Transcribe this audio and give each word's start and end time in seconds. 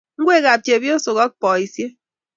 Ngwekab 0.19 0.59
chepyosok 0.65 1.17
ak 1.25 1.31
boisiek 1.41 1.93